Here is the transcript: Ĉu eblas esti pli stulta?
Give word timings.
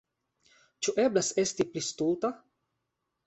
Ĉu 0.85 0.95
eblas 1.03 1.29
esti 1.45 1.67
pli 1.73 1.83
stulta? 1.89 2.31